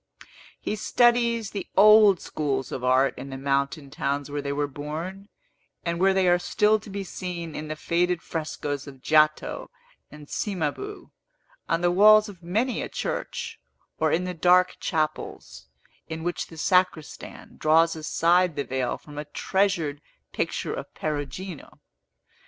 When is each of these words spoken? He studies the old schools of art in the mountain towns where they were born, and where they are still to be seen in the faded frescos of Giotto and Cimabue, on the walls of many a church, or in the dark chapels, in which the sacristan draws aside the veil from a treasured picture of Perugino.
He 0.59 0.75
studies 0.75 1.51
the 1.51 1.67
old 1.77 2.19
schools 2.19 2.71
of 2.71 2.83
art 2.83 3.15
in 3.19 3.29
the 3.29 3.37
mountain 3.37 3.91
towns 3.91 4.31
where 4.31 4.41
they 4.41 4.51
were 4.51 4.65
born, 4.65 5.29
and 5.85 5.99
where 5.99 6.11
they 6.15 6.27
are 6.27 6.39
still 6.39 6.79
to 6.79 6.89
be 6.89 7.03
seen 7.03 7.55
in 7.55 7.67
the 7.67 7.75
faded 7.75 8.19
frescos 8.19 8.87
of 8.87 9.03
Giotto 9.03 9.69
and 10.09 10.27
Cimabue, 10.27 11.11
on 11.69 11.81
the 11.81 11.91
walls 11.91 12.27
of 12.27 12.41
many 12.41 12.81
a 12.81 12.89
church, 12.89 13.59
or 13.99 14.11
in 14.11 14.23
the 14.23 14.33
dark 14.33 14.77
chapels, 14.79 15.67
in 16.07 16.23
which 16.23 16.47
the 16.47 16.57
sacristan 16.57 17.57
draws 17.57 17.95
aside 17.95 18.55
the 18.55 18.63
veil 18.63 18.97
from 18.97 19.19
a 19.19 19.25
treasured 19.25 20.01
picture 20.33 20.73
of 20.73 20.91
Perugino. 20.95 21.79